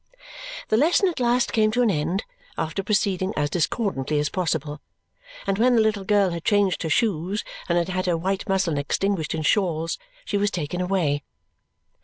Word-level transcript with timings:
The 0.69 0.77
lesson 0.77 1.07
at 1.09 1.19
last 1.19 1.53
came 1.53 1.69
to 1.73 1.83
an 1.83 1.91
end, 1.91 2.23
after 2.57 2.81
proceeding 2.81 3.35
as 3.37 3.51
discordantly 3.51 4.17
as 4.17 4.29
possible; 4.29 4.81
and 5.45 5.59
when 5.59 5.75
the 5.75 5.81
little 5.83 6.05
girl 6.05 6.31
had 6.31 6.43
changed 6.43 6.81
her 6.81 6.89
shoes 6.89 7.43
and 7.69 7.77
had 7.77 7.89
had 7.89 8.05
her 8.07 8.17
white 8.17 8.49
muslin 8.49 8.79
extinguished 8.79 9.35
in 9.35 9.43
shawls, 9.43 9.99
she 10.25 10.37
was 10.37 10.49
taken 10.49 10.81
away. 10.81 11.21